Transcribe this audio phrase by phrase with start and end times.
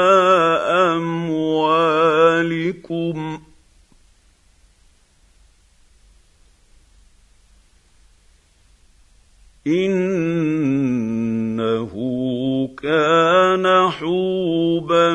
[0.96, 3.27] اموالكم
[9.68, 11.92] إِنَّهُ
[12.82, 15.10] كَانَ حُوبًا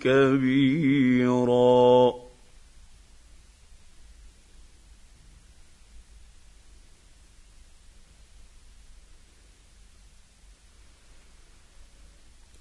[0.00, 2.14] كَبِيرًا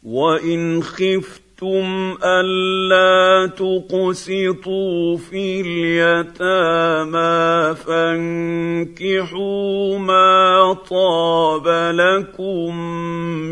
[0.06, 12.76] وَإِنْ خِفْتُ خفتم الا تقسطوا في اليتامى فانكحوا ما طاب لكم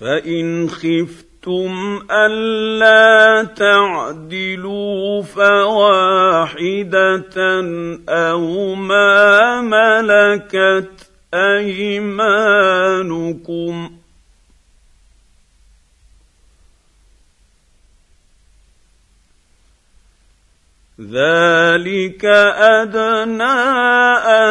[0.00, 7.24] فان خفتم الا تعدلوا فواحده
[8.08, 13.90] او ما ملكت ايمانكم
[21.00, 22.24] ذلك
[22.84, 23.52] ادنى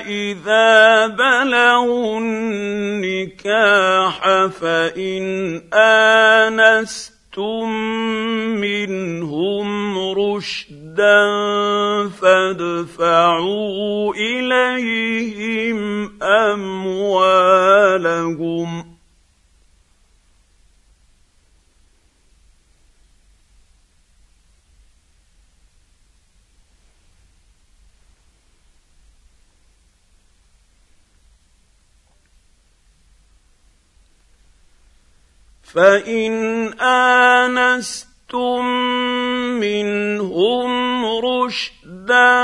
[0.06, 7.70] اذا بلغوا النكاح فان انستم
[8.54, 11.20] منهم رشدا
[12.08, 18.87] فادفعوا اليهم اموالهم
[35.74, 36.32] فان
[36.80, 38.64] انستم
[39.60, 40.70] منهم
[41.06, 42.36] رشدا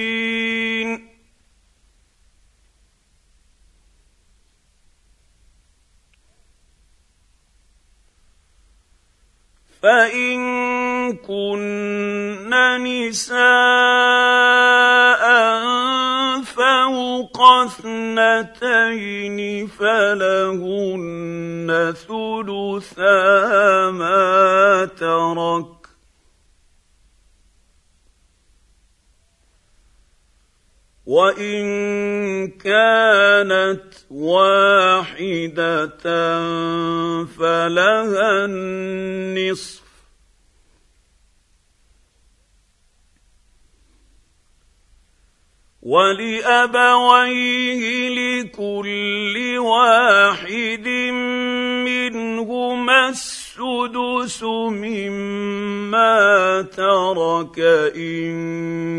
[9.83, 10.39] فان
[11.17, 11.59] كن
[12.51, 13.49] نساء
[16.43, 23.41] فوق اثنتين فلهن ثلثا
[23.91, 25.78] ما ترك
[31.09, 31.65] وان
[32.47, 35.87] كانت واحده
[37.25, 39.83] فلها النصف
[45.81, 46.41] ولابويه
[48.09, 50.87] لكل واحد
[51.89, 56.17] منهما السدس السدس مما
[56.73, 57.59] ترك
[57.95, 58.29] ان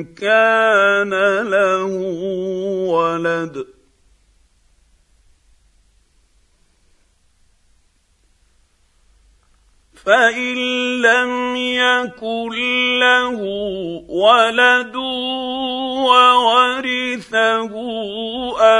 [0.05, 1.13] كان
[1.49, 1.85] له
[2.93, 3.65] ولد
[10.05, 10.39] فان
[11.01, 12.53] لم يكن
[13.01, 13.39] له
[14.09, 14.97] ولد
[16.05, 17.73] وورثه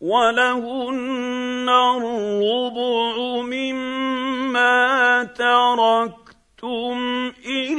[0.00, 6.27] ولهن الربع مما ترك
[6.60, 6.98] شئتم
[7.46, 7.76] إن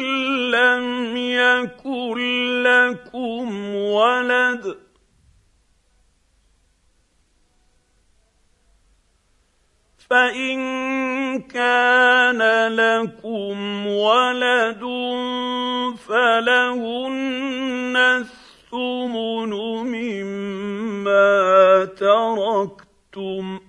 [0.51, 2.17] لم يكن
[2.63, 4.77] لكم ولد
[10.09, 10.57] فإن
[11.41, 12.37] كان
[12.75, 14.81] لكم ولد
[15.97, 19.49] فلهن الثمن
[19.85, 23.68] مما تركتم ۖ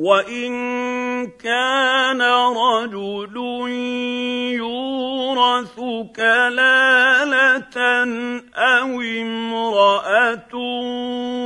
[0.03, 0.51] وان
[1.31, 3.37] كان رجل
[4.67, 5.77] يورث
[6.17, 7.77] كلاله
[8.57, 10.55] او امراه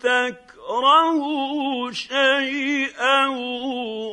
[0.00, 3.26] تكرهوا شيئا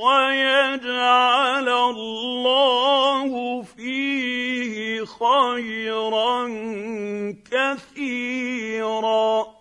[0.08, 6.48] ويجعل الله فيه خيرا
[7.52, 9.53] كثيرا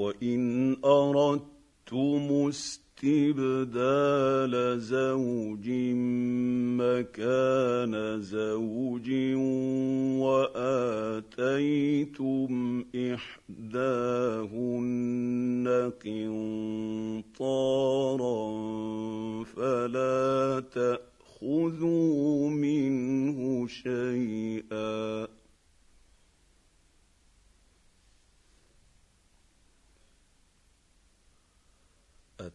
[0.00, 5.70] وان اردتم استبدال زوج
[6.80, 9.10] مكان زوج
[10.22, 18.42] واتيتم احداهن قنطارا
[19.44, 20.28] فلا
[20.72, 25.00] تاخذوا منه شيئا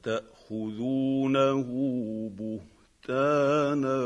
[0.02, 1.70] أتأخذونه
[3.06, 4.06] بهتانا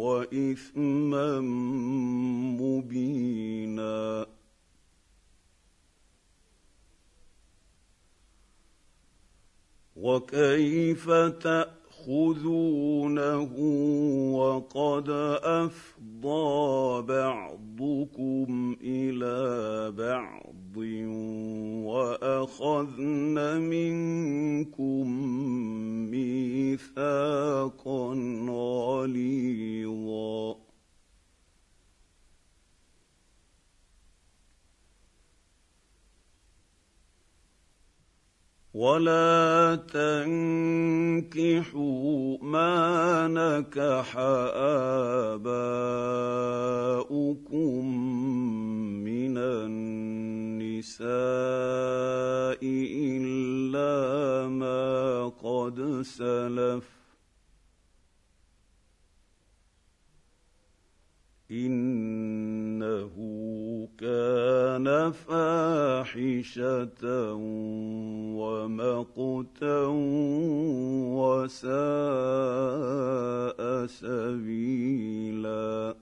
[0.00, 1.40] وإثما
[2.60, 4.26] مبينا
[9.96, 11.75] وكيف تأخذونه
[12.06, 13.38] تاخذونه
[14.36, 15.10] وقد
[15.42, 16.38] افضى
[17.06, 19.38] بعضكم الى
[19.90, 20.76] بعض
[21.86, 25.08] واخذن منكم
[26.10, 28.14] ميثاقا
[28.50, 30.65] غليظا
[38.76, 42.74] ولا تنكحوا ما
[43.32, 44.08] نكح
[45.40, 47.82] اباؤكم
[49.08, 51.08] من النساء
[53.00, 53.96] الا
[54.48, 56.88] ما قد سلف
[61.50, 63.16] انه
[63.98, 67.32] كان فاحشه
[68.36, 69.86] ومقتا
[71.16, 71.66] وساء
[73.86, 75.96] سبيلا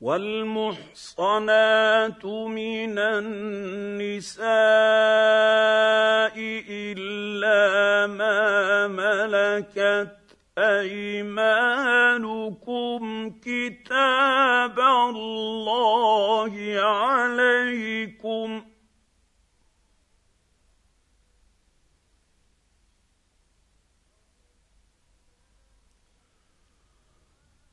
[0.02, 4.46] والمحصنات من النساء
[6.70, 7.64] الا
[8.08, 10.23] ما ملكت
[10.58, 18.62] ايمانكم كتاب الله عليكم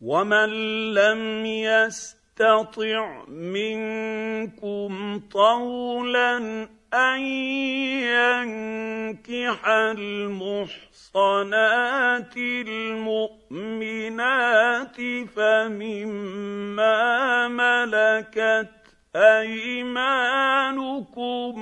[0.00, 0.48] ومن
[0.94, 14.96] لم يستطع منكم طولا أن ينكح المحصنات المؤمنات
[15.36, 18.72] فمما ملكت
[19.16, 21.58] أيمانكم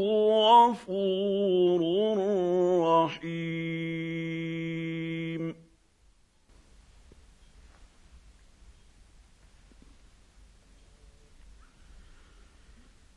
[0.68, 1.80] غفور
[2.82, 5.54] رحيم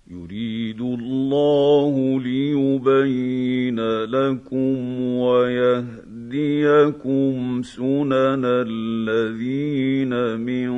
[0.07, 10.09] يريد الله ليبين لكم ويهدي يهديكم سنن الذين
[10.39, 10.69] من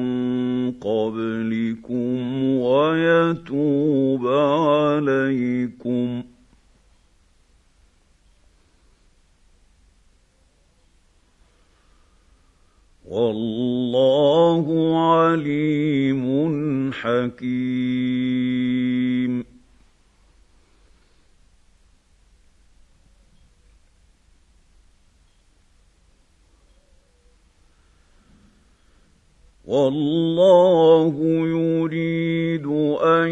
[0.72, 6.24] قبلكم ويتوب عليكم
[13.08, 16.32] والله عليم
[16.94, 19.51] حكيم
[29.72, 31.16] والله
[31.48, 32.68] يريد
[33.04, 33.30] ان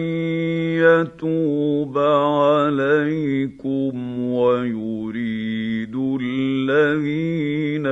[0.79, 7.85] يتوب عليكم ويريد الذين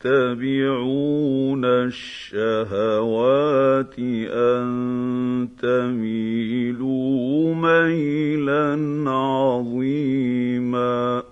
[0.00, 3.98] يتبعون الشهوات
[4.32, 4.68] ان
[5.62, 8.76] تميلوا ميلا
[9.10, 11.23] عظيما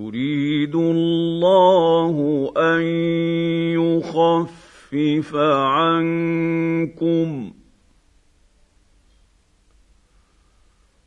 [0.00, 2.82] يريد الله ان
[3.80, 7.52] يخفف عنكم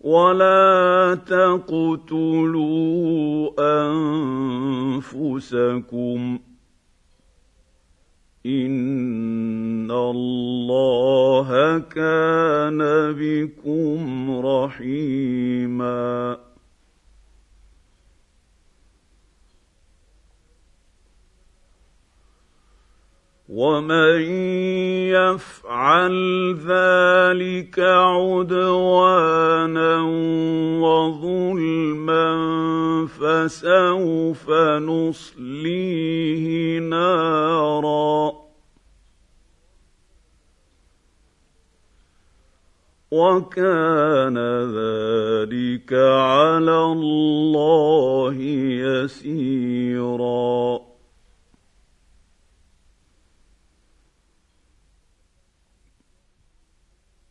[0.00, 6.38] ولا تقتلوا انفسكم
[8.48, 12.78] ان الله كان
[13.16, 14.06] بكم
[14.46, 16.38] رحيما
[23.48, 24.20] ومن
[25.08, 26.12] يفعل
[26.54, 29.96] ذلك عدوانا
[30.80, 32.28] وظلما
[33.06, 38.37] فسوف نصليه نارا
[43.10, 44.38] وكان
[44.76, 48.34] ذلك على الله
[48.84, 50.80] يسيرا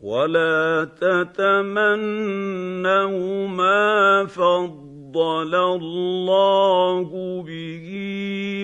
[0.00, 7.90] ولا تتمنوا ما فضل فضل الله به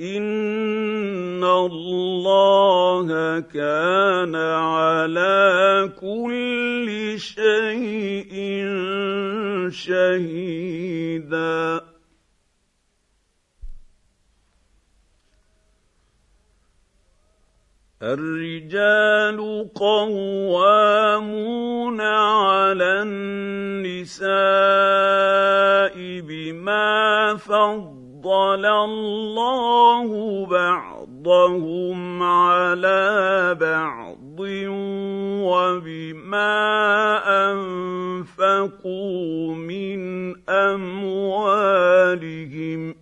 [0.02, 8.34] ان الله كان على كل شيء
[9.70, 11.82] شهيدا
[18.02, 19.38] الرجال
[19.76, 24.32] قوامون على النساء
[26.26, 33.10] بما فضل فضل الله بعضهم على
[33.62, 34.40] بعض
[35.48, 36.62] وبما
[37.52, 42.96] انفقوا من اموالهم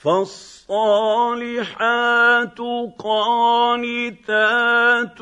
[0.00, 2.58] فالصالحات
[2.98, 5.18] قانتات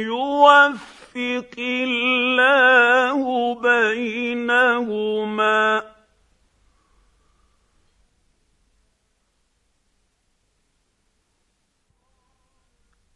[0.00, 5.93] يوفق الله بينهما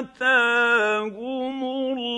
[0.00, 2.09] اتاهم الله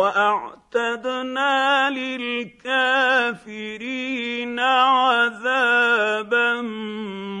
[0.00, 1.54] واعتدنا
[1.90, 6.52] للكافرين عذابا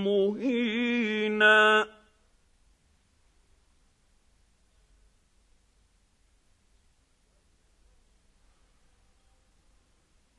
[0.04, 1.86] مهينا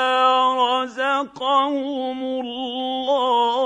[0.82, 3.65] رزقهم الله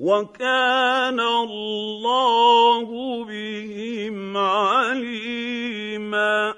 [0.00, 2.88] وكان الله
[3.24, 6.54] بهم عليما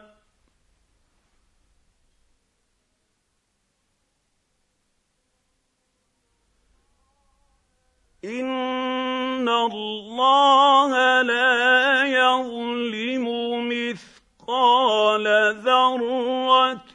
[8.24, 13.26] ان الله لا يظلم
[13.68, 15.26] مثل مِثْقَالَ
[15.62, 16.94] ذَرَّةٍ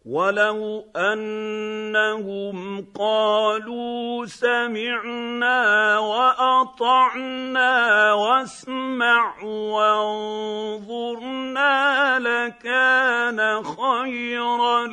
[0.08, 2.56] ولو انهم
[3.00, 5.60] قالوا سمعنا
[5.98, 11.78] واطعنا واسمع وانظرنا
[12.24, 14.86] لكان خيرا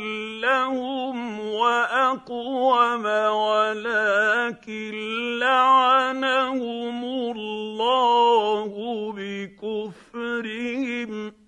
[0.44, 3.06] لهم واقوم
[3.36, 4.94] ولكن
[5.40, 7.04] لعنهم
[7.36, 8.74] الله
[9.18, 11.45] بكفرهم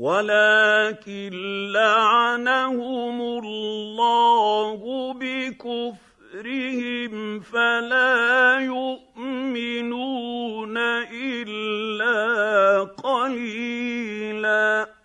[0.00, 1.30] ولكن
[1.72, 8.16] لعنهم الله بكفرهم فلا
[8.60, 10.76] يؤمنون
[11.12, 14.99] الا قليلا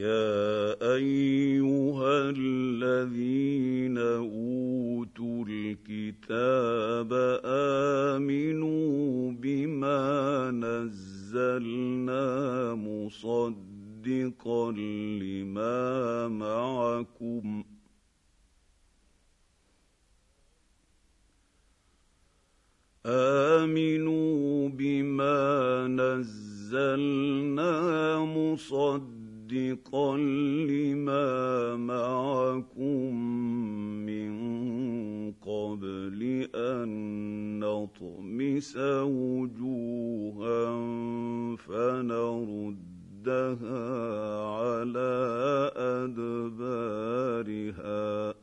[0.00, 7.12] يا ايها الذين اوتوا الكتاب
[8.24, 9.98] امنوا بما
[10.50, 12.24] نزلنا
[12.74, 17.64] مصدقا لما معكم
[23.06, 25.46] امنوا بما
[25.86, 27.76] نزلنا
[28.18, 29.19] مصدقا
[29.52, 30.16] مصدقا
[30.66, 33.14] لما معكم
[34.06, 34.32] من
[35.42, 36.88] قبل ان
[37.58, 40.66] نطمس وجوها
[41.56, 43.78] فنردها
[44.46, 45.24] على
[45.76, 48.34] ادبارها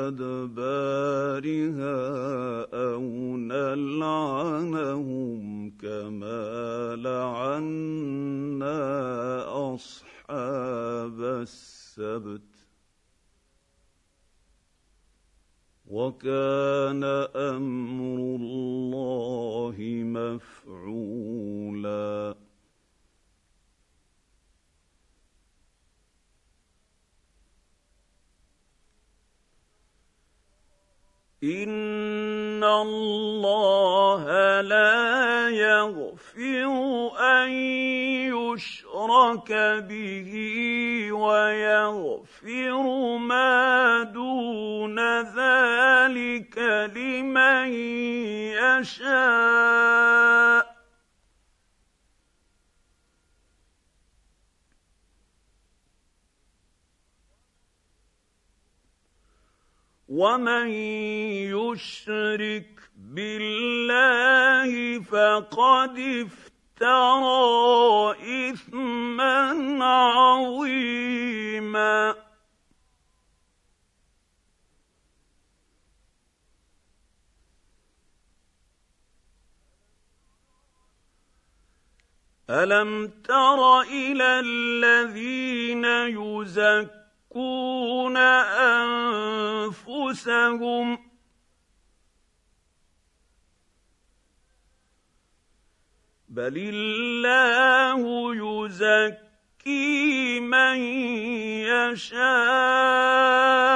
[0.07, 1.99] ادبارها
[2.91, 3.01] او
[3.37, 6.45] نلعنهم كما
[6.95, 8.79] لعنا
[9.75, 12.41] اصحاب السبت
[15.89, 17.03] وكان
[17.35, 19.75] امر الله
[20.05, 22.44] مفعولا
[31.53, 34.23] ان الله
[34.61, 35.09] لا
[35.49, 36.71] يغفر
[37.21, 37.51] ان
[38.33, 39.51] يشرك
[39.89, 40.29] به
[41.11, 42.83] ويغفر
[43.17, 46.57] ما دون ذلك
[46.95, 47.73] لمن
[48.57, 50.64] يشاء
[60.15, 60.67] ومن
[61.57, 64.69] يشرك بالله
[65.03, 66.27] فقد
[66.79, 68.15] افترى
[68.53, 69.83] اثما
[70.15, 72.15] عظيما
[82.49, 85.85] الم تر الى الذين
[86.17, 87.04] يزكون
[87.35, 90.87] يزكون انفسهم
[96.29, 97.99] بل الله
[98.39, 100.77] يزكي من
[101.75, 103.74] يشاء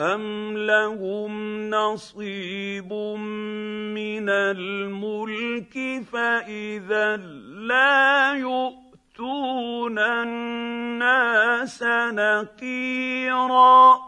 [0.01, 2.93] أَمْ لَهُمْ نَصِيبٌ
[3.99, 7.17] مِّنَ الْمُلْكِ فَإِذًا
[7.69, 11.83] لَّا يُؤْتُونَ النَّاسَ
[12.13, 13.99] نَقِيرًا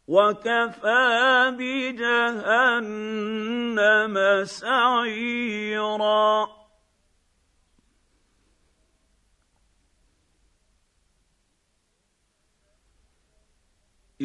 [0.08, 1.22] وكفى
[1.58, 6.63] بجهنم سعيرا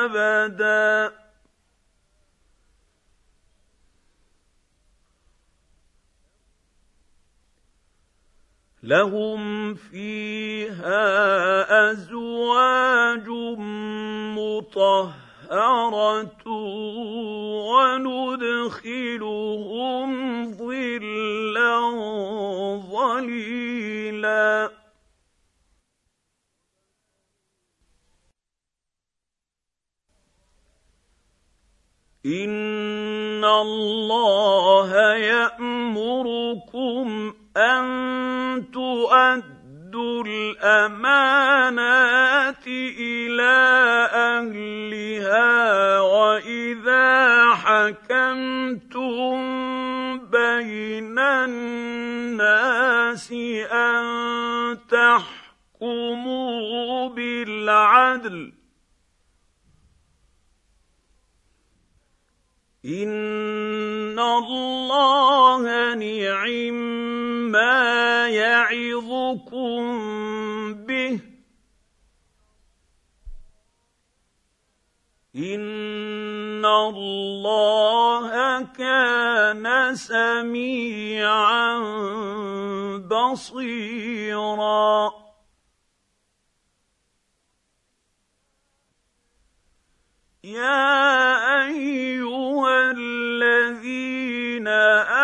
[0.05, 1.20] ابدا
[8.83, 11.01] لهم فيها
[11.91, 13.27] ازواج
[14.39, 15.09] مطهره
[17.61, 20.09] وندخلهم
[20.53, 21.79] ظلا
[22.91, 24.71] ظليلا
[32.25, 37.87] ان الله يامركم أن
[38.73, 42.67] تؤدوا الأمانات
[42.99, 43.51] إلى
[44.13, 49.37] أهلها وإذا حكمتم
[50.19, 53.31] بين الناس
[53.67, 54.07] أن
[54.89, 58.53] تحكموا بالعدل
[62.85, 65.61] إن الله
[65.95, 67.20] نعم
[68.31, 69.81] يعظكم
[70.73, 71.19] به
[75.35, 78.31] ان الله
[78.75, 81.77] كان سميعا
[83.07, 85.11] بصيرا
[90.43, 91.05] يا
[91.67, 95.20] ايها الذين امنوا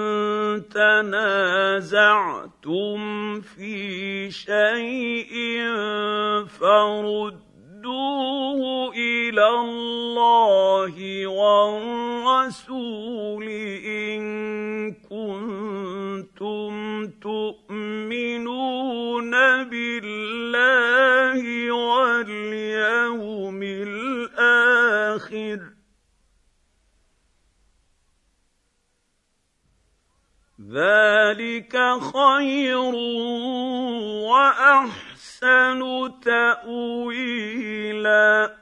[0.73, 3.77] تنازعتم في
[4.31, 5.33] شيء
[6.45, 7.44] فرد
[7.85, 13.43] ردوه الى الله والرسول
[13.85, 14.21] ان
[14.91, 19.31] كنتم تؤمنون
[19.69, 25.59] بالله واليوم الاخر
[30.73, 31.77] ذلك
[32.13, 32.81] خير
[34.25, 35.14] واحسن
[35.45, 38.55] أَحْسَنُ تَأْوِيلًا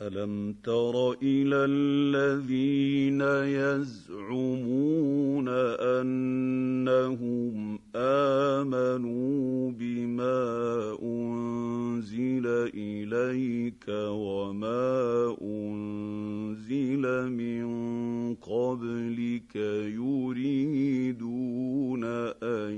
[0.00, 3.20] الم تر الى الذين
[3.58, 5.48] يزعمون
[5.98, 10.42] انهم امنوا بما
[11.02, 19.56] انزل اليك وما انزل من قبلك
[19.94, 22.04] يريدون
[22.42, 22.74] ان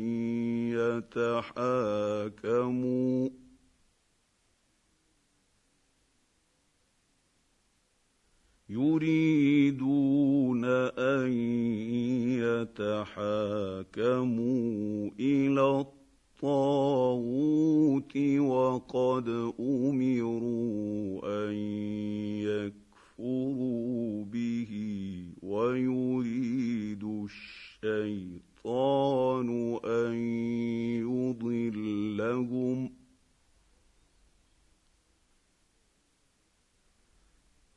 [0.70, 3.28] يتحاكموا
[8.72, 10.64] يريدون
[10.98, 11.32] ان
[12.30, 15.70] يتحاكموا الى
[16.40, 19.28] الطاغوت وقد
[19.60, 21.54] امروا ان
[22.46, 24.68] يكفروا به
[25.42, 29.48] ويريد الشيطان
[29.84, 30.14] ان
[30.96, 32.90] يضلهم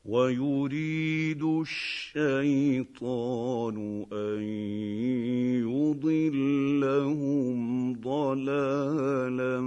[0.04, 4.42] ويريد الشيطان ان
[5.64, 9.60] يضلهم ضلالا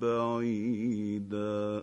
[0.00, 1.82] بعيدا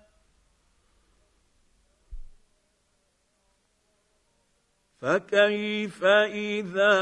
[5.01, 6.97] فكيف اذا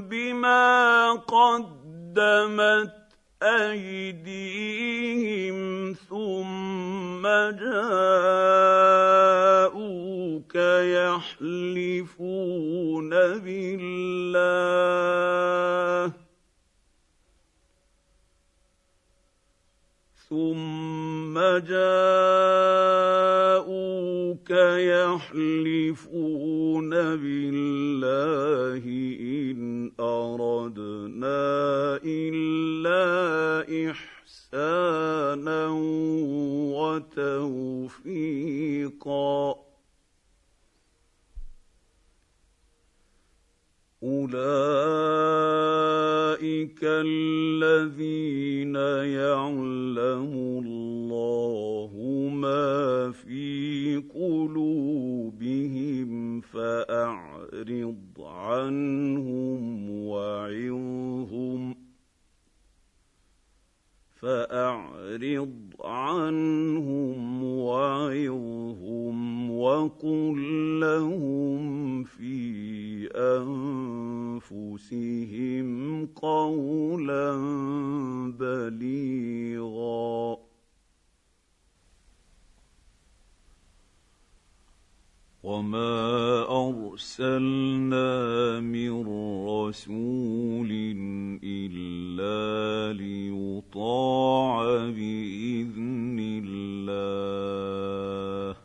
[0.00, 2.94] بما قدمت
[3.42, 7.22] ايديهم ثم
[7.62, 16.08] جاءوك يحلفون بالله
[20.30, 28.84] ثم جاءوك يحلفون بالله
[29.52, 31.46] ان اردنا
[32.04, 33.06] الا
[33.90, 35.66] احسانا
[36.76, 39.67] وتوفيقا
[44.02, 48.74] اولئك الذين
[49.18, 50.32] يعلم
[50.64, 51.92] الله
[52.34, 61.87] ما في قلوبهم فاعرض عنهم وعظهم
[64.22, 65.54] فأعرض
[65.84, 77.32] عنهم وعظهم وقل لهم في أنفسهم قولا
[78.38, 80.47] بليغا
[85.48, 88.06] وما ارسلنا
[88.60, 89.00] من
[89.48, 90.68] رسول
[91.42, 98.56] الا ليطاع باذن الله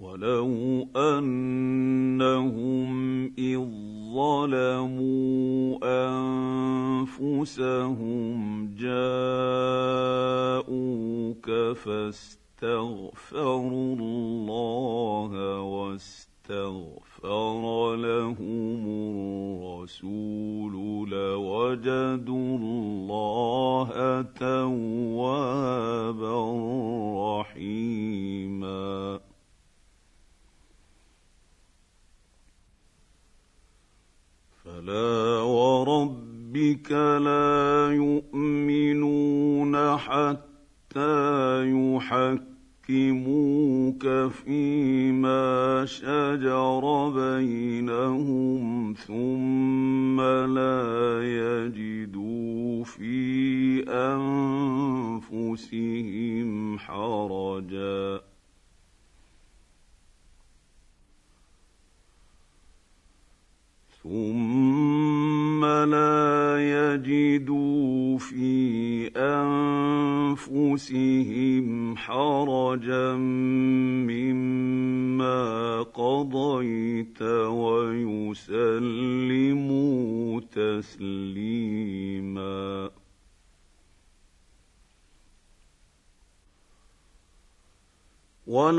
[0.00, 0.58] ولو
[0.96, 1.30] ان
[11.80, 14.19] فاستغفروا الله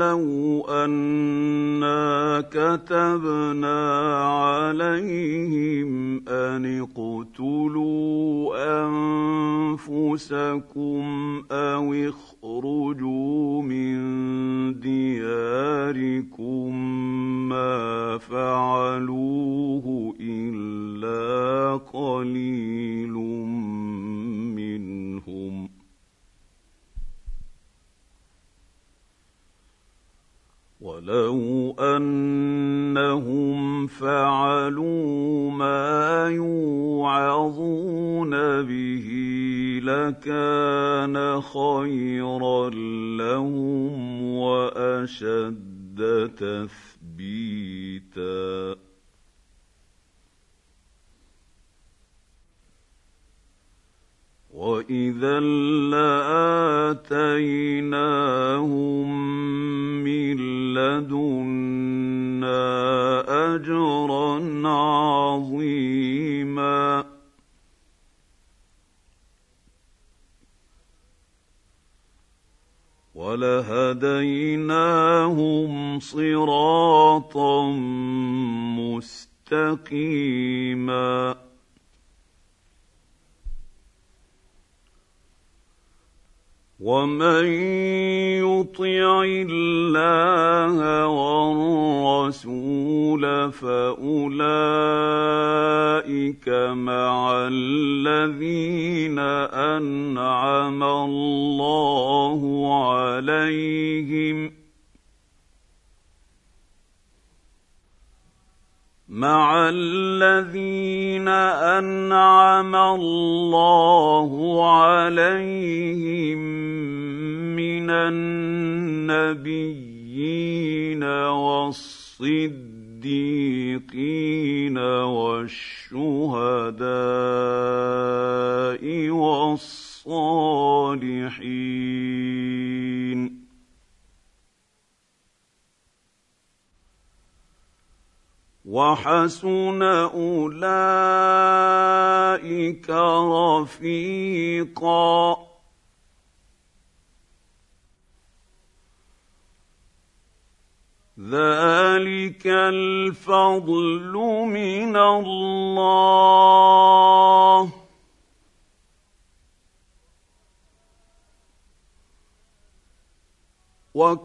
[0.02, 0.22] لو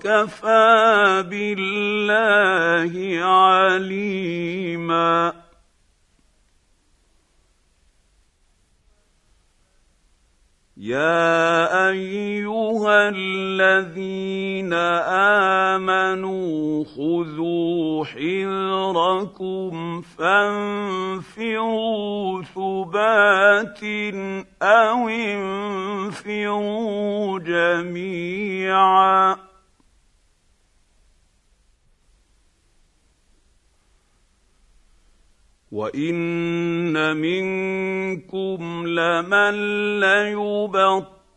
[0.06, 0.66] وكفى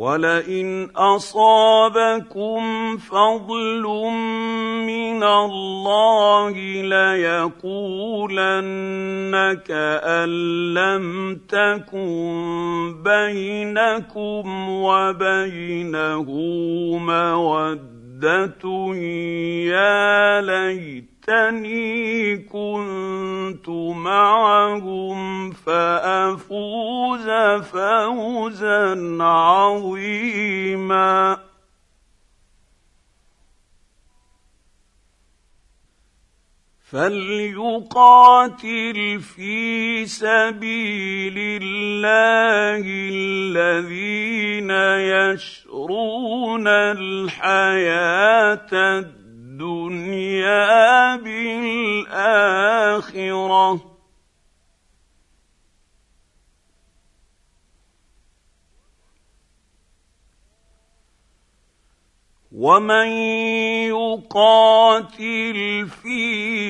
[0.00, 2.60] ولئن اصابكم
[2.96, 3.82] فضل
[4.86, 6.52] من الله
[6.82, 9.70] ليقولنك
[10.04, 10.28] ان
[10.74, 11.04] لم
[11.48, 12.16] تكن
[13.04, 16.28] بينكم وبينه
[16.98, 18.96] موده
[19.76, 27.30] يا ليت ليتني كنت معهم فافوز
[27.64, 31.38] فوزا عظيما
[36.90, 44.70] فليقاتل في سبيل الله الذين
[45.20, 49.19] يشرون الحياه الدنيا
[49.62, 53.90] الدنيا بالاخره
[62.52, 63.08] ومن
[63.88, 66.22] يقاتل في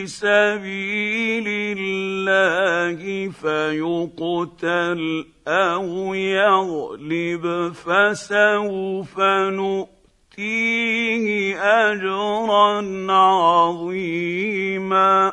[0.07, 1.45] سبيل
[1.79, 9.19] الله فيقتل او يغلب فسوف
[9.49, 10.00] نؤمن
[10.41, 15.33] فيه اجرا عظيما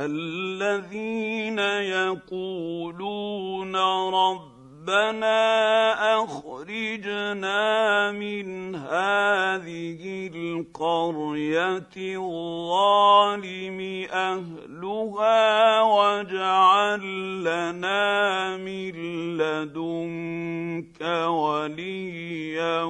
[0.00, 1.58] الذين
[1.94, 3.74] يقولون
[4.14, 13.80] رب ربنا اخرجنا من هذه القريه الظالم
[14.12, 17.02] اهلها واجعل
[17.44, 18.10] لنا
[18.56, 18.92] من
[19.36, 22.82] لدنك وليا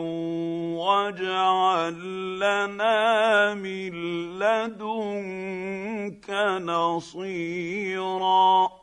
[0.78, 1.96] واجعل
[2.38, 3.90] لنا من
[4.38, 6.30] لدنك
[6.62, 8.80] نصيرا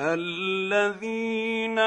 [0.00, 1.78] الذين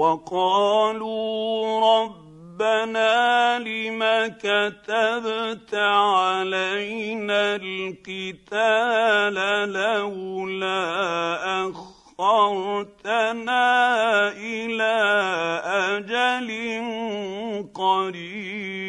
[0.00, 4.04] وقالوا ربنا لم
[4.42, 9.34] كتبت علينا القتال
[9.72, 10.74] لولا
[11.66, 13.62] اخرتنا
[14.38, 14.94] الى
[15.64, 16.50] اجل
[17.74, 18.79] قريب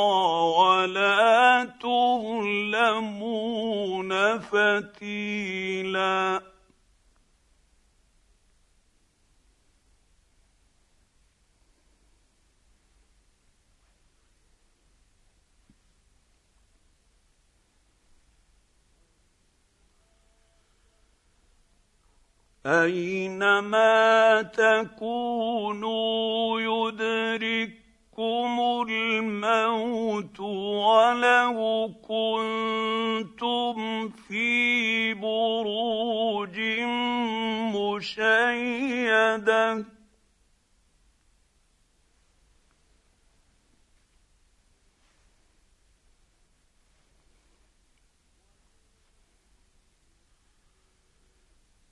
[0.60, 6.49] ولا تظلمون فتيلاً
[22.66, 31.56] اينما تكونوا يدرككم الموت ولو
[32.08, 36.60] كنتم في بروج
[37.76, 39.99] مشيده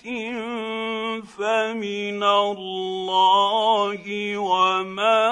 [1.38, 5.28] فمن الله وما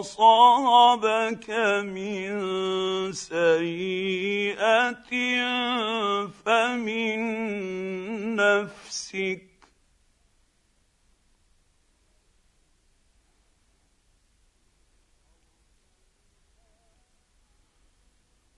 [0.00, 1.50] اصابك
[1.84, 2.32] من
[3.12, 4.92] سيئه
[6.46, 7.18] فمن
[8.36, 9.51] نفسك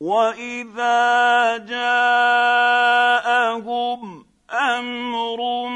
[0.00, 5.66] واذا جاءهم امر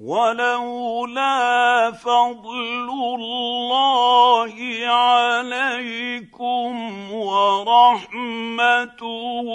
[0.03, 2.89] ولولا فضل
[3.19, 4.51] الله
[4.87, 9.47] عليكم ورحمته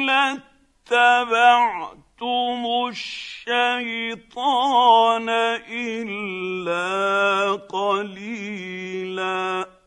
[0.00, 5.28] لاتبعتم الشيطان
[5.70, 9.77] الا قليلا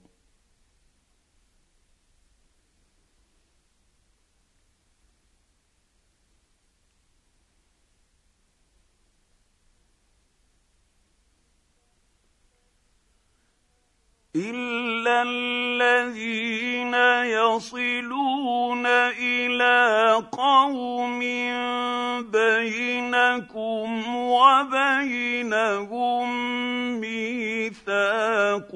[14.37, 16.95] الا الذين
[17.37, 18.87] يصلون
[19.21, 21.19] الى قوم
[22.33, 26.27] بينكم وبينهم
[27.01, 28.69] ميثاق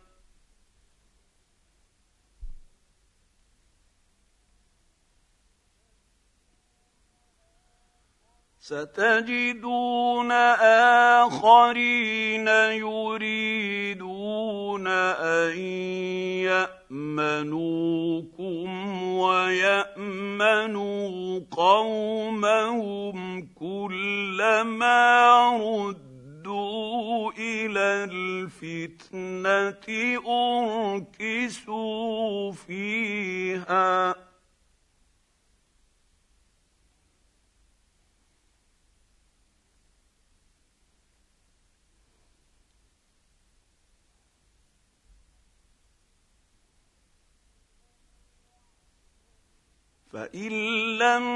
[8.69, 13.34] ستجدون اخرين يريدون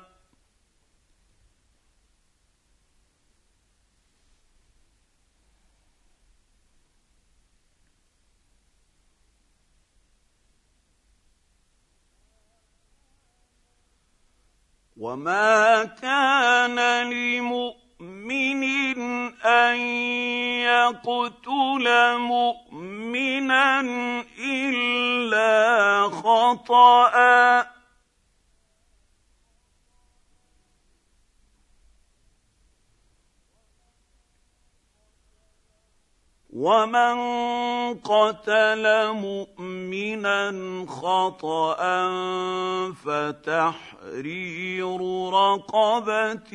[15.02, 16.78] وما كان
[17.10, 18.62] لمؤمن
[19.44, 19.76] ان
[20.62, 23.80] يقتل مؤمنا
[24.38, 27.71] الا خطأ
[36.52, 37.16] ومن
[38.04, 40.52] قتل مؤمنا
[40.88, 42.02] خطا
[42.92, 44.96] فتحرير
[45.32, 46.52] رقبه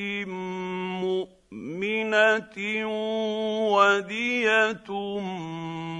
[1.01, 2.57] مؤمنه
[3.73, 4.89] وديه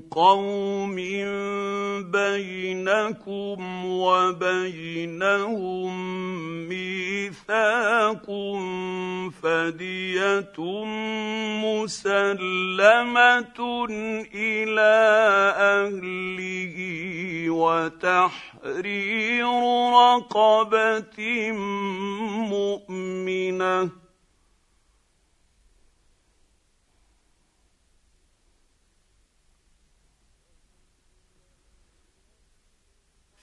[0.00, 0.94] قوم
[2.08, 3.58] بينكم
[3.92, 5.92] وبينهم
[6.68, 8.26] ميثاق
[9.42, 10.56] فديه
[11.68, 13.58] مسلمه
[14.32, 14.92] الى
[15.60, 16.76] اهله
[17.50, 19.50] وتحرير
[19.92, 21.18] رقبه
[22.48, 24.01] مؤمنه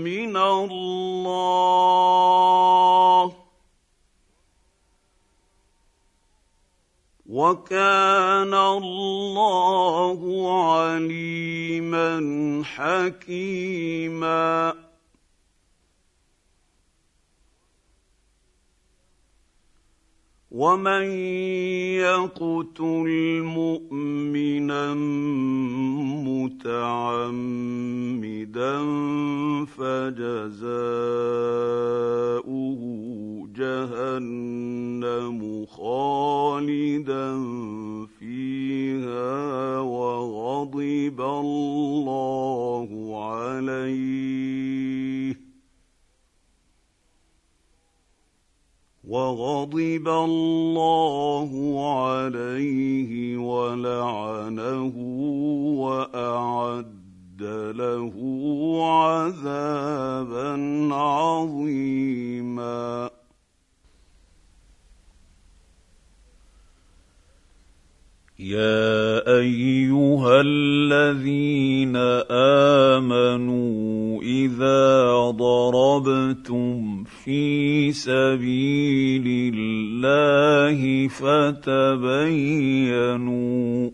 [0.00, 3.36] من الله
[7.28, 10.18] وكان الله
[10.64, 12.22] عليما
[12.64, 14.87] حكيما
[20.52, 21.02] ومن
[22.00, 24.94] يقتل مؤمنا
[26.54, 26.74] متعمدا
[29.66, 30.78] فجزاؤه
[33.56, 37.34] جهنم خالدا
[38.20, 42.88] فيها وغضب الله
[43.30, 45.17] عليه
[49.08, 51.50] وغضب الله
[51.98, 54.92] عليه ولعنه
[55.80, 57.42] واعد
[57.78, 58.12] له
[58.84, 60.52] عذابا
[60.94, 63.10] عظيما
[68.40, 71.92] يا ايها الذين
[73.00, 83.90] امنوا اذا ضربتم في سبيل الله فتبينوا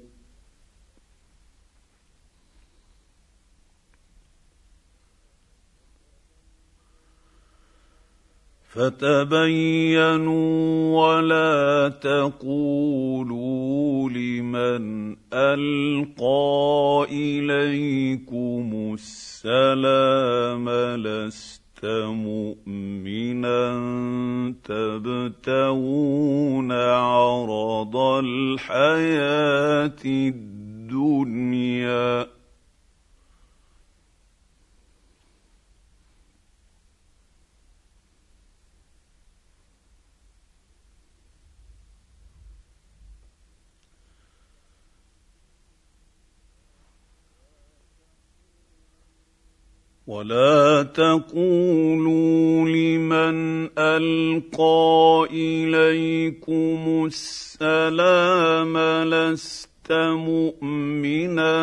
[8.74, 10.66] فتبينوا
[11.06, 20.70] ولا تقولوا لمن القى اليكم السلام
[21.02, 21.60] لست
[22.26, 23.54] مؤمنا
[24.64, 29.02] تبتغون عرض الحياه
[30.04, 32.33] الدنيا
[50.06, 58.76] ولا تقولوا لمن القى اليكم السلام
[59.08, 61.60] لست مؤمنا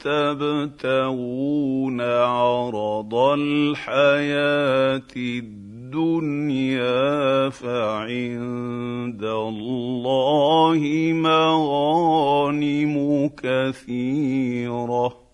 [0.00, 10.80] تبتغون عرض الحياه الدنيا فعند الله
[11.14, 15.25] مغانم كثيره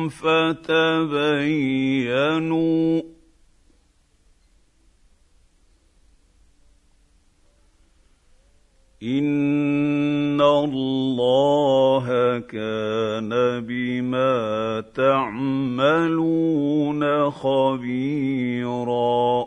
[0.10, 3.02] فتبينوا
[9.04, 13.30] ان الله كان
[13.66, 14.34] بما
[14.96, 19.46] تعملون خبيرا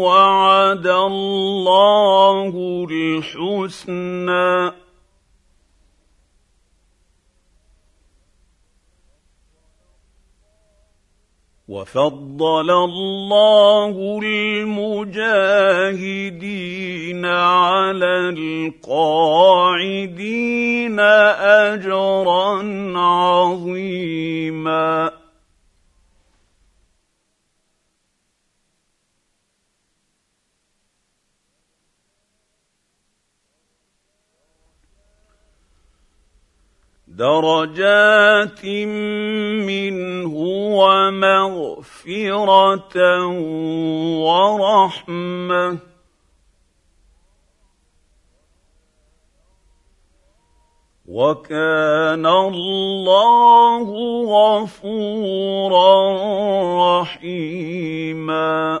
[0.00, 2.44] وعد الله
[2.90, 4.72] الحسنى
[11.68, 22.58] وفضل الله المجاهدين على القاعدين اجرا
[22.98, 25.21] عظيما
[37.22, 38.64] درجات
[39.66, 40.24] منه
[40.80, 42.96] ومغفره
[44.26, 45.78] ورحمه
[51.08, 53.78] وكان الله
[54.32, 55.92] غفورا
[57.00, 58.80] رحيما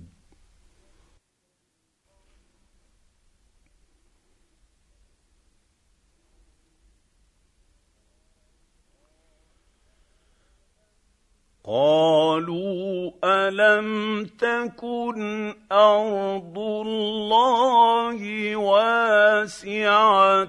[11.73, 20.45] قالوا الم تكن ارض الله واسعه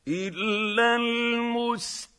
[0.07, 2.14] الا المسلمين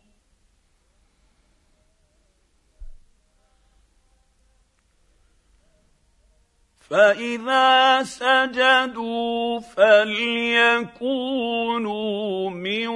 [6.91, 12.87] فاذا سجدوا فليكونوا من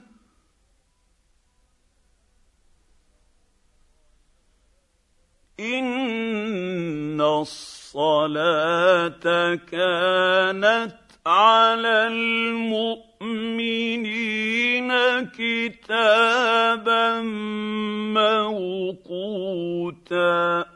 [5.60, 10.96] ان الصلاه كانت
[11.26, 14.92] على المؤمنين
[15.28, 17.22] كتابا
[18.14, 20.75] موقوتا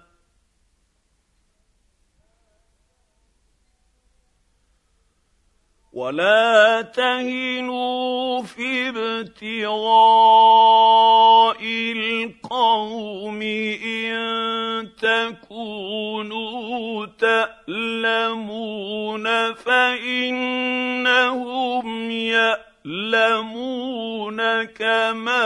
[5.99, 11.59] ولا تهنوا في ابتغاء
[11.95, 25.45] القوم ان تكونوا تالمون فانهم يأتون يعلمون كما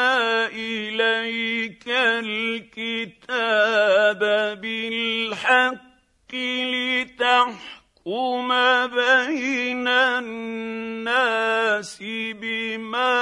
[0.49, 4.19] اليك الكتاب
[4.61, 8.49] بالحق لتحكم يحكم
[8.95, 11.95] بين الناس
[12.43, 13.15] بما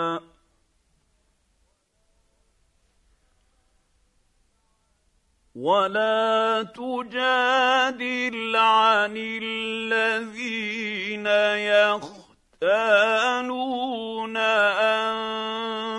[5.54, 11.26] ولا تجادل عن الذين
[11.70, 12.31] يخافون
[12.62, 14.36] يختانون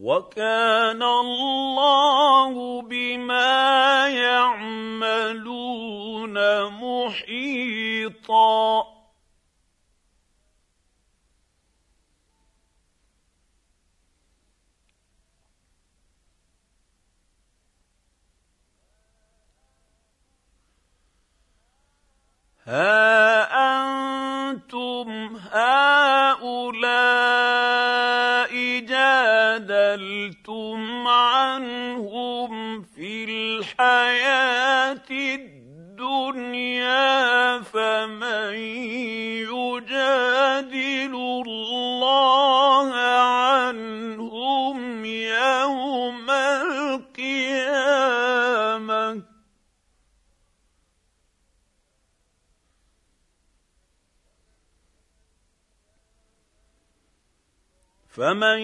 [0.10, 6.34] وكان الله بما يعملون
[6.82, 8.90] محيطا
[22.64, 23.09] هذا
[30.30, 36.00] سئلتم عنهم في الحياه الدنيا
[37.62, 38.54] فمن
[58.20, 58.60] فمن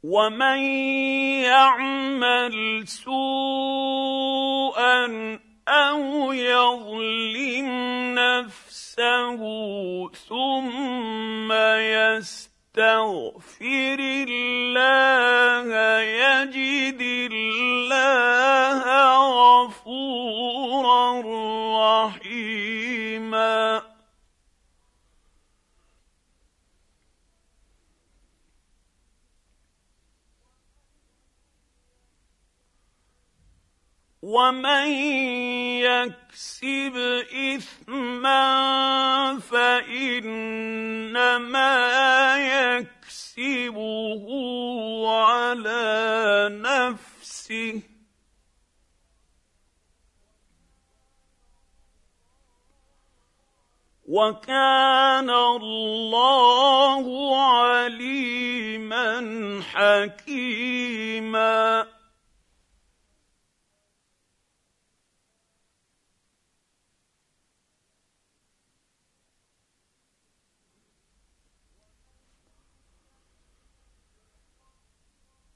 [0.08, 0.60] ومن
[1.44, 5.36] يعمل سوءا
[5.68, 7.70] او يظلم
[8.16, 9.40] نفسه
[10.30, 14.00] ثم يستغفر
[14.32, 18.80] الله يجد الله
[19.12, 21.22] غفورا
[22.08, 23.82] رحيما
[34.28, 34.88] ومن
[35.88, 36.96] يكسب
[37.56, 41.76] اثما فانما
[42.78, 44.28] يكسبه
[45.08, 47.82] على نفسه
[54.08, 57.06] وكان الله
[57.48, 59.16] عليما
[59.74, 61.97] حكيما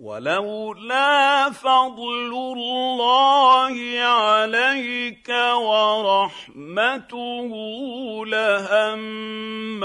[0.00, 7.50] ولولا فضل الله عليك ورحمته
[8.26, 9.84] لهم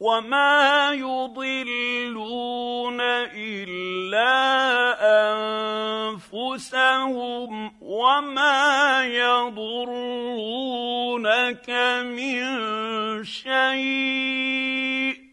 [0.00, 4.36] وما يضلون الا
[6.14, 7.50] انفسهم
[7.82, 8.70] وما
[9.06, 11.70] يضرونك
[12.06, 15.27] من شيء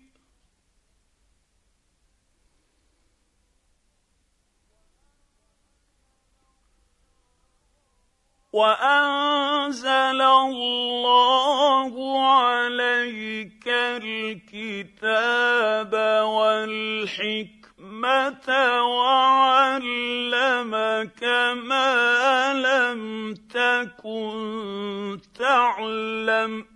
[8.56, 11.94] وانزل الله
[12.32, 15.92] عليك الكتاب
[16.28, 18.48] والحكمه
[18.82, 21.24] وعلمك
[21.68, 21.96] ما
[22.54, 26.75] لم تكن تعلم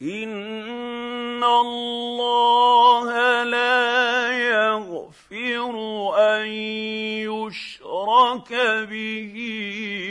[0.01, 3.66] ان الله لا
[6.43, 6.47] أن
[7.27, 8.53] يشرك
[8.89, 9.35] به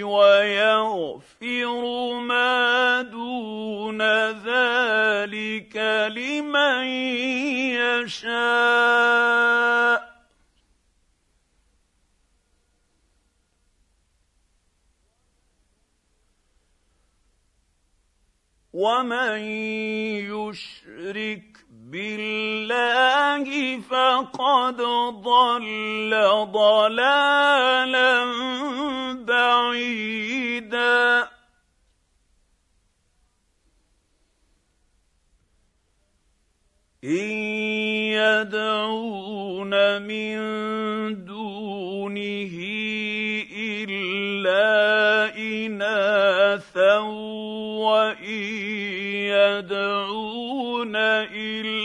[0.04, 1.82] ويغفر
[2.20, 5.76] ما دون ذلك
[6.16, 6.86] لمن
[7.76, 10.06] يشاء
[18.72, 19.38] ومن
[20.32, 21.55] يشرك
[21.90, 23.46] بالله
[23.80, 24.76] فقد
[25.22, 26.10] ضل
[26.52, 28.12] ضلالا
[29.24, 31.22] بعيدا
[37.04, 37.30] ان
[38.18, 40.34] يدعون من
[41.24, 43.25] دونه
[43.76, 44.64] إلا
[45.36, 46.96] إناثا
[47.84, 48.48] وإن
[49.36, 50.96] يدعون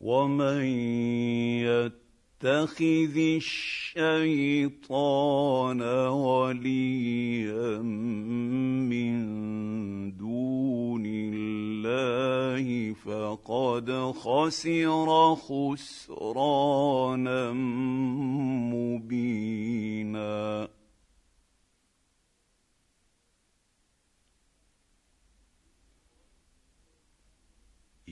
[0.01, 0.62] ومن
[1.64, 2.03] يت
[2.43, 9.20] يتخذ الشيطان وليا من
[10.16, 17.52] دون الله فقد خسر خسرانا
[18.73, 20.69] مبينا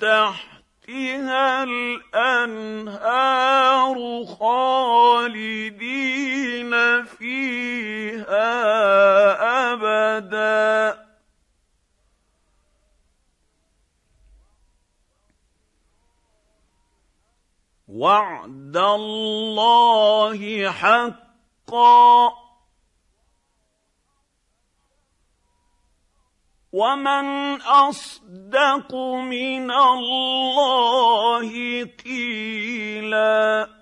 [0.00, 3.96] تحتها الانهار
[4.40, 5.87] خالدين
[18.18, 22.34] وعد الله حقا
[26.72, 27.28] ومن
[27.62, 31.50] اصدق من الله
[32.04, 33.77] قيلاً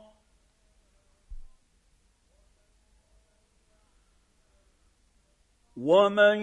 [5.81, 6.39] ومن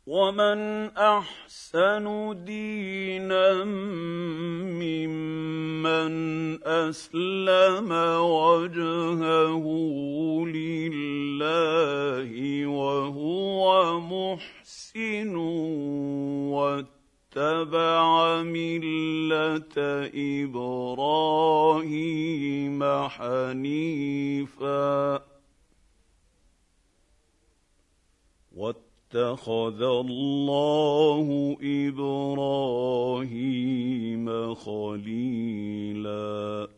[0.06, 6.14] ومن احسن دينا ممن
[6.62, 9.66] اسلم وجهه
[10.46, 12.30] لله
[12.66, 15.36] وهو محسن
[16.54, 19.76] واتبع مله
[20.46, 25.22] ابراهيم حنيفا
[29.14, 36.68] اتخذ الله ابراهيم خليلا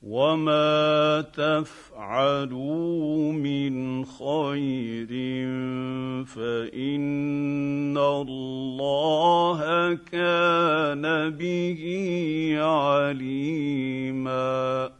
[0.07, 5.07] وما تفعلوا من خير
[6.25, 14.91] فان الله كان به عليما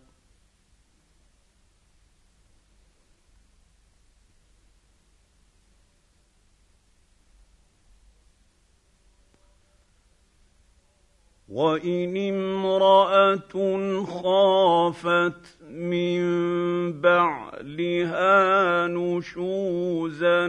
[11.49, 13.37] وان امراه
[14.07, 16.21] خافت من
[17.01, 18.35] بعلها
[18.87, 20.47] نشوزا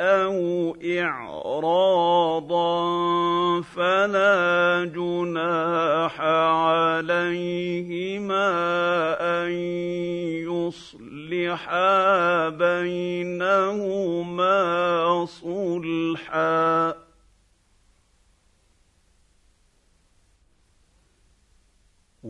[0.00, 2.64] او اعراضا
[3.62, 4.36] فلا
[4.94, 6.20] جناح
[6.60, 8.48] عليهما
[9.44, 9.50] ان
[10.44, 16.93] يصلحا بينهما صلحا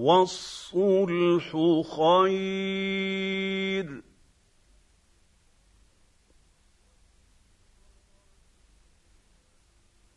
[0.04, 1.48] والصلح
[1.96, 3.88] خير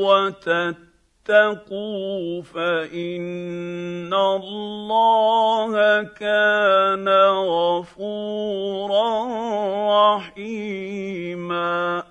[0.06, 0.95] وتتقوا
[1.30, 9.08] اتقوا فان الله كان غفورا
[10.18, 12.04] رحيما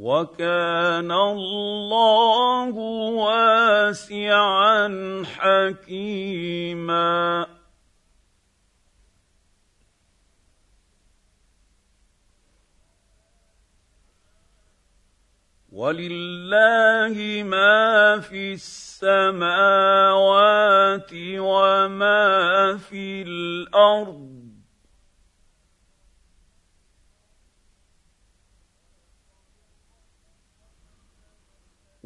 [0.00, 2.72] وكان الله
[3.20, 4.88] واسعا
[5.24, 7.46] حكيما
[15.72, 24.39] ولله ما في السماوات وما في الارض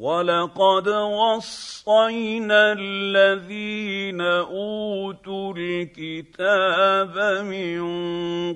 [0.05, 7.83] ولقد وصينا الذين اوتوا الكتاب من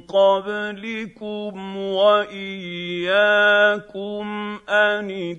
[0.04, 5.38] قبلكم واياكم ان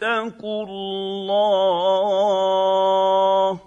[0.00, 3.60] اتقوا الله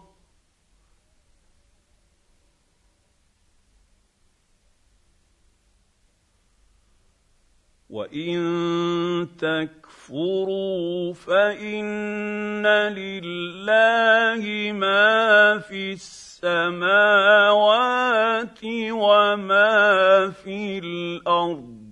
[7.90, 8.34] وان
[9.40, 18.60] تك تكفروا فان لله ما في السماوات
[18.92, 21.84] وما في الارض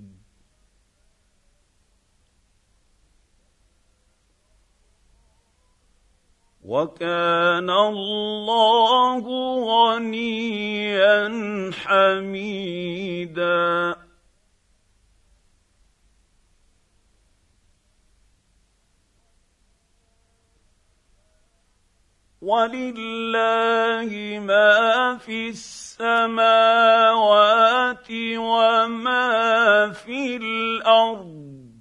[6.64, 9.20] وكان الله
[9.72, 11.30] غنيا
[11.72, 14.01] حميدا
[22.42, 29.30] ولله ما في السماوات وما
[29.94, 31.72] في الارض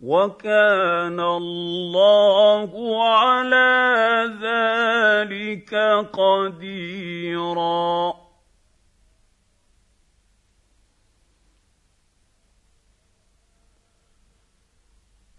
[0.00, 3.68] وكان الله على
[4.42, 5.74] ذلك
[6.12, 8.23] قديرا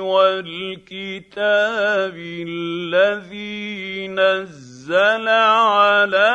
[0.00, 2.14] والكتاب
[2.48, 6.32] الذي نزل على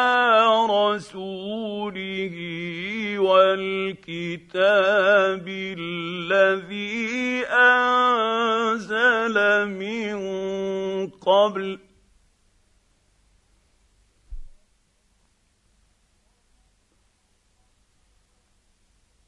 [0.69, 2.35] رسوله
[3.19, 10.17] والكتاب الذي انزل من
[11.07, 11.79] قبل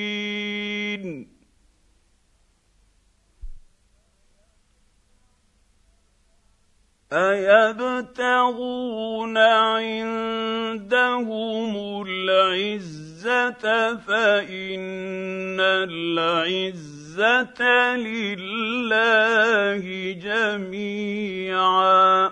[7.12, 13.50] ايبتغون عندهم العزه
[13.96, 17.62] فان العزه
[17.96, 22.30] لله جميعا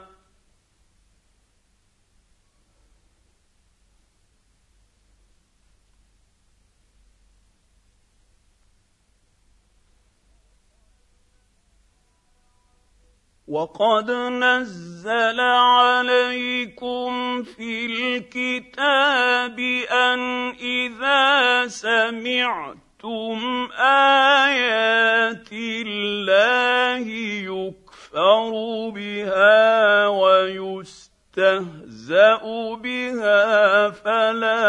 [13.48, 19.58] وقد نزل عليكم في الكتاب
[19.92, 20.20] ان
[20.60, 22.78] اذا سمعتم
[23.78, 27.08] ايات الله
[27.40, 28.50] يكفر
[28.94, 32.40] بها ويستهزا
[32.74, 34.66] بها فلا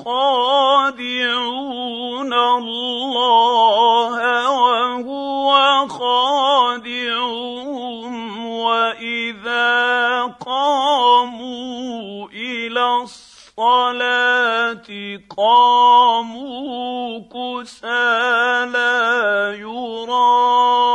[0.01, 5.51] يخادعون الله وهو
[5.87, 14.89] خادعهم واذا قاموا الى الصلاه
[15.37, 18.83] قاموا كسالى
[19.59, 20.92] يراه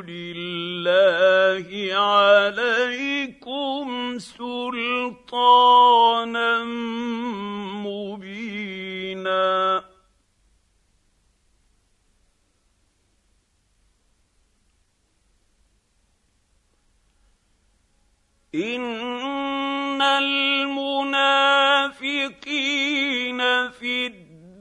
[0.03, 6.63] لله عليكم سلطانا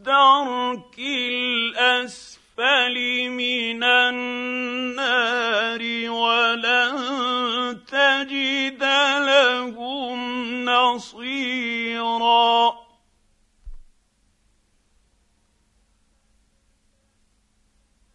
[0.09, 2.95] الدرك الاسفل
[3.29, 8.83] من النار ولن تجد
[9.27, 10.19] لهم
[10.65, 12.77] نصيرا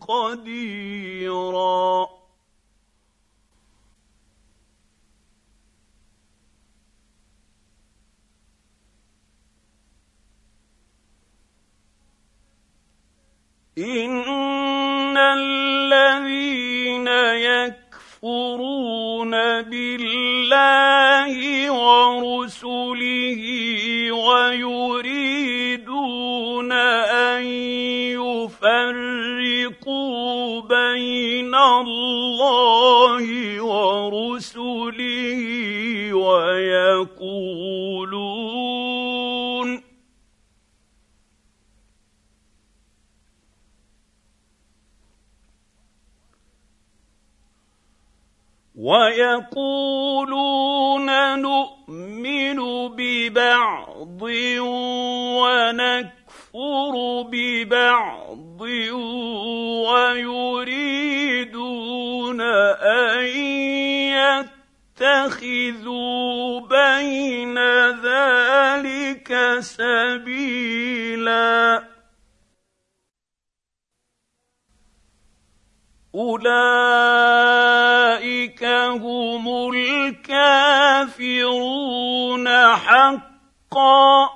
[0.09, 2.18] قديرا
[13.85, 17.09] ان الذين
[17.39, 19.31] يكفرون
[19.63, 21.31] بالله
[21.71, 23.43] ورسله
[24.13, 27.45] ويريدون ان
[28.19, 33.27] يفرقوا بين الله
[33.65, 35.39] ورسله
[36.13, 38.88] ويقولون
[48.79, 51.07] ويقولون
[51.43, 54.23] نؤمن ببعض
[54.59, 56.95] ونكفر
[57.33, 58.61] ببعض
[59.91, 62.41] ويريدون
[62.91, 63.25] ان
[64.15, 67.59] يتخذوا بين
[68.05, 71.85] ذلك سبيلا
[76.19, 78.65] اولئك
[79.03, 84.31] هم الكافرون حقا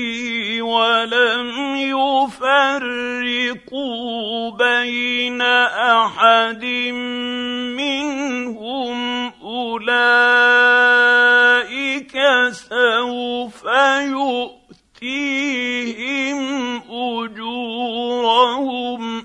[0.62, 6.66] ولم يفرقوا بين احد
[7.80, 8.98] منهم
[9.44, 12.14] اولئك
[12.52, 13.56] سوف
[14.12, 16.40] يؤتيهم
[16.92, 19.25] اجورهم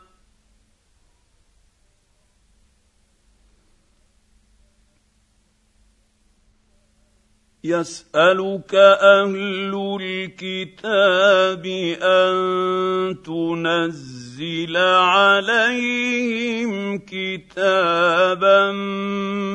[7.63, 11.65] يسالك اهل الكتاب
[12.01, 18.71] ان تنزل عليهم كتابا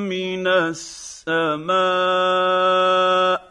[0.06, 3.46] من السماء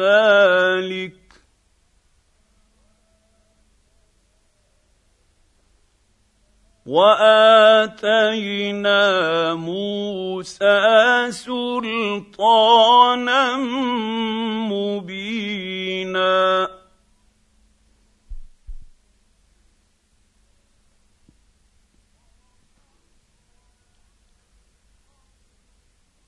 [0.00, 1.19] ذلك
[6.90, 8.98] واتينا
[9.54, 10.74] موسى
[11.30, 13.42] سلطانا
[14.66, 16.68] مبينا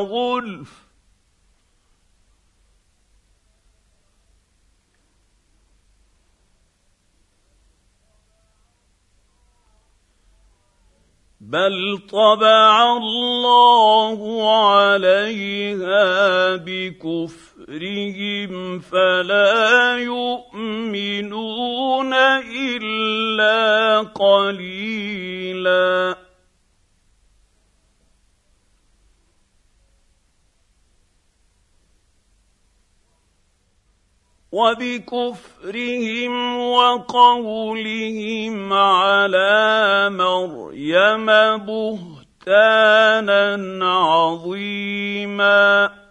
[0.08, 0.72] غلف
[11.42, 14.18] بل طبع الله
[14.80, 22.14] عليها بكفر كفرهم فلا يؤمنون
[22.52, 26.16] الا قليلا
[34.52, 39.54] وبكفرهم وقولهم على
[40.14, 41.26] مريم
[41.58, 46.05] بهتانا عظيما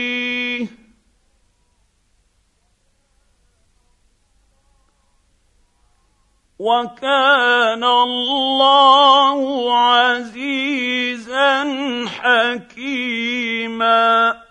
[6.60, 11.62] وكان الله عزيزا
[12.06, 14.42] حكيما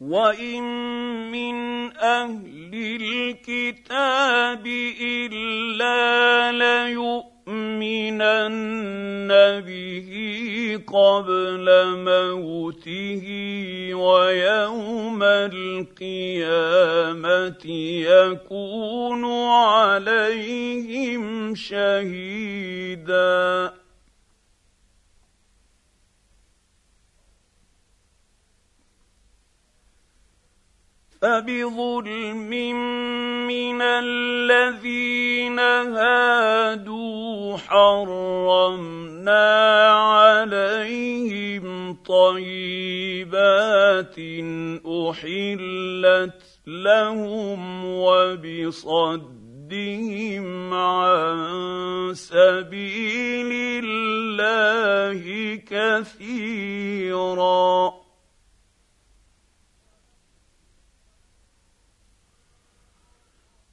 [0.00, 0.62] وان
[1.32, 1.56] من
[1.96, 7.30] اهل الكتاب الا ليؤمن
[7.82, 9.28] ليؤمنن
[9.60, 10.10] به
[10.86, 11.64] قبل
[12.04, 13.24] موته
[13.94, 17.64] ويوم القيامة
[18.00, 23.79] يكون عليهم شهيداً
[31.20, 32.36] فبظلم
[33.46, 39.54] من الذين هادوا حرمنا
[39.90, 44.16] عليهم طيبات
[44.88, 51.38] احلت لهم وبصدهم عن
[52.14, 53.52] سبيل
[53.84, 55.22] الله
[55.68, 57.99] كثيرا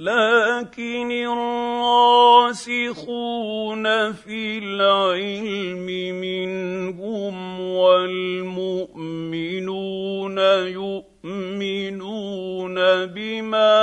[0.00, 10.38] لكن الراسخون في العلم منهم والمؤمنون
[10.72, 12.74] يؤمنون
[13.06, 13.80] بما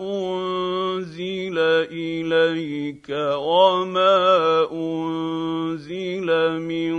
[0.00, 1.58] انزل
[1.94, 3.06] اليك
[3.38, 4.16] وما
[4.72, 6.94] انزل من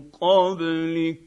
[0.00, 1.25] قبلك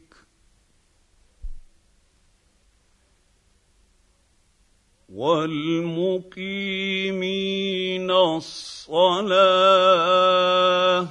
[5.19, 11.07] والمقيمين الصلاه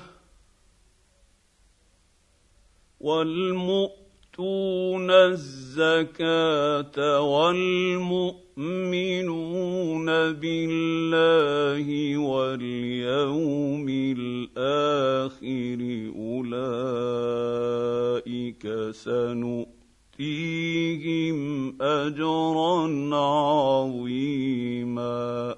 [3.00, 13.86] والمؤتون الزكاه والمؤمنون بالله واليوم
[14.18, 15.80] الاخر
[16.16, 19.77] اولئك سنؤمن
[20.20, 22.80] يؤتيهم اجرا
[23.16, 25.54] عظيما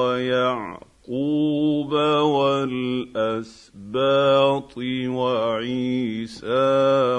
[0.05, 1.93] ويعقوب ويعقوب
[2.33, 6.47] والاسباط وعيسى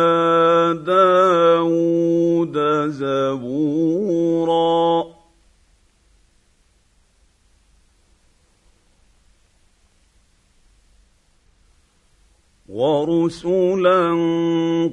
[0.86, 2.56] داود
[2.88, 5.07] زبورا
[12.78, 14.04] ورسلا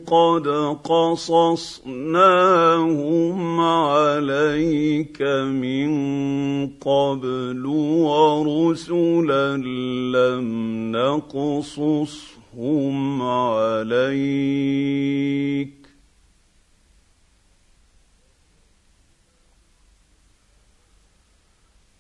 [0.08, 0.46] قد
[0.84, 5.22] قصصناهم عليك
[5.62, 5.90] من
[6.82, 7.66] قبل
[8.10, 9.58] ورسلا
[10.18, 10.46] لم
[10.92, 15.85] نقصصهم عليك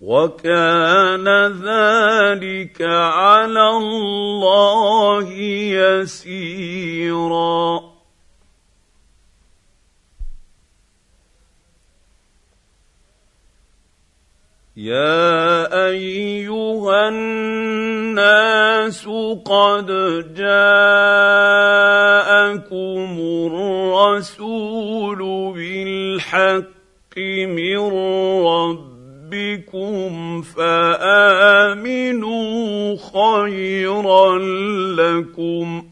[0.00, 7.91] وكان ذلك على الله يسيرا
[14.82, 19.00] يا ايها الناس
[19.46, 19.86] قد
[20.34, 23.02] جاءكم
[23.46, 25.20] الرسول
[25.54, 27.14] بالحق
[27.46, 27.78] من
[28.42, 30.10] ربكم
[30.42, 34.26] فامنوا خيرا
[34.98, 35.88] لكم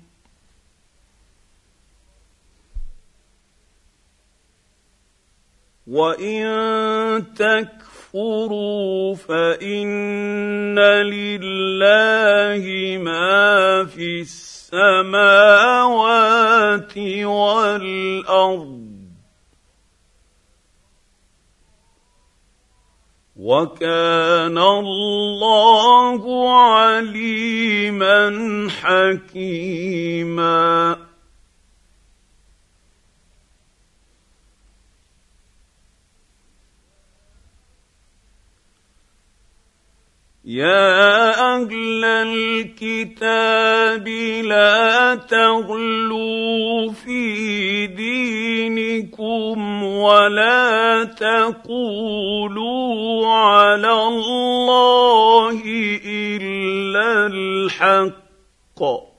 [5.86, 12.64] وان تكفروا تكفروا فان لله
[12.98, 18.90] ما في السماوات والارض
[23.40, 28.24] وكان الله عليما
[28.82, 30.99] حكيما
[40.50, 44.08] يا اهل الكتاب
[44.44, 47.22] لا تغلوا في
[47.86, 55.60] دينكم ولا تقولوا على الله
[56.04, 59.09] الا الحق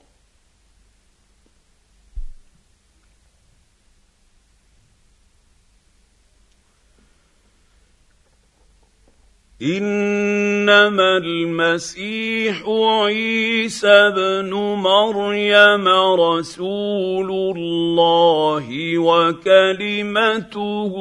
[9.62, 14.50] انما المسيح عيسى بن
[14.82, 15.86] مريم
[16.18, 18.66] رسول الله
[18.98, 20.94] وكلمته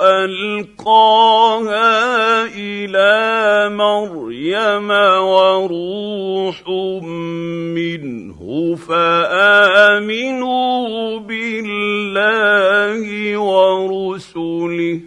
[0.00, 1.92] القاها
[2.56, 3.14] الى
[3.74, 4.88] مريم
[5.28, 6.62] وروح
[7.84, 15.00] منه فامنوا بالله ورسله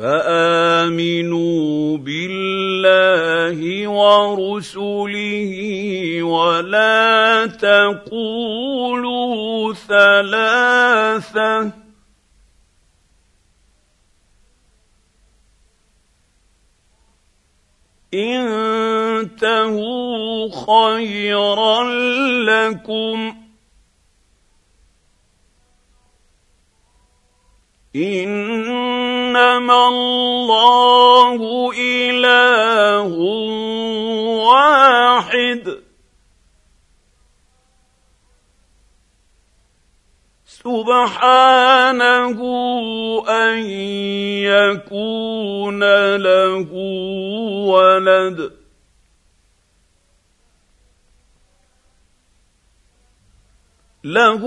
[0.00, 5.52] فامنوا بالله ورسله
[6.22, 7.06] ولا
[7.46, 11.72] تقولوا ثلاثه
[18.14, 21.84] انتهوا خيرا
[22.48, 23.39] لكم
[27.96, 33.02] انما الله اله
[34.38, 35.64] واحد
[40.46, 42.38] سبحانه
[43.28, 45.82] ان يكون
[46.16, 46.70] له
[47.66, 48.52] ولد
[54.04, 54.46] له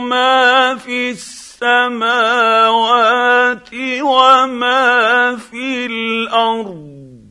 [0.00, 7.28] ما في السماء السماوات وما في الارض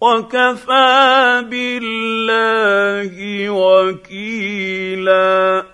[0.00, 5.64] وكفى بالله وكيلا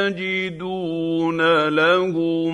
[0.07, 2.52] يجدون لهم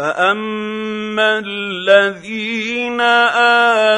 [0.00, 3.00] فاما الذين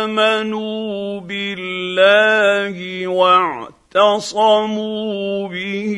[0.03, 5.93] امنوا بالله واعتصموا به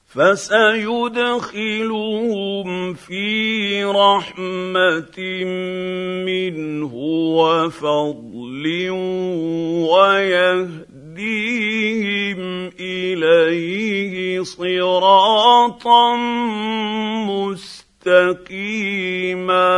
[0.09, 3.27] فسيدخلهم في
[3.85, 5.19] رحمه
[6.25, 6.93] منه
[7.37, 8.65] وفضل
[9.93, 12.41] ويهديهم
[12.81, 16.15] اليه صراطا
[17.27, 19.71] مستقيما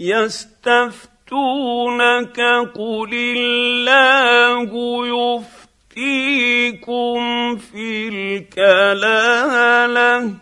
[0.00, 2.38] يستفتح يستفتونك
[2.74, 4.70] قل الله
[5.06, 7.16] يفتيكم
[7.56, 10.34] في الكلاله